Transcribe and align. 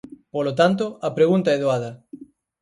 Polo 0.33 0.51
tanto, 0.59 0.85
a 1.07 1.09
pregunta 1.17 1.49
é 1.55 1.57
doada. 1.63 1.91